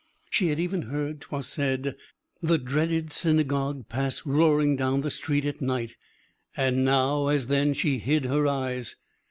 She 0.31 0.47
had 0.47 0.59
even 0.59 0.81
heard, 0.89 1.21
'twas 1.21 1.45
said, 1.45 1.95
the 2.41 2.57
dreaded 2.57 3.11
"synagogue" 3.11 3.87
pass 3.87 4.25
roaring 4.25 4.75
down 4.75 5.01
the 5.01 5.11
street 5.11 5.45
at 5.45 5.61
night, 5.61 5.95
and 6.57 6.83
now, 6.83 7.27
as 7.27 7.45
then, 7.45 7.73
she 7.75 7.99
hid 7.99 8.25
her 8.25 8.47
eyes. 8.47 8.95